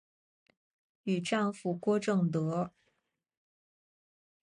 [1.03, 2.71] 与丈夫郭政德。